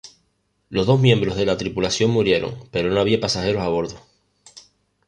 [0.69, 3.97] Los dos miembros de la tripulación murieron, pero no había pasajeros a bordo.